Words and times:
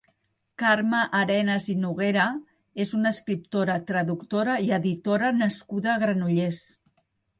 Carme 0.61 1.01
Arenas 1.17 1.67
i 1.73 1.75
Noguera 1.81 2.23
és 2.85 2.93
una 2.99 3.11
escriptora, 3.17 3.75
traductora 3.91 4.57
i 4.69 4.73
editora 4.79 5.31
nascuda 5.43 5.93
a 5.93 5.99
Granollers. 6.07 6.63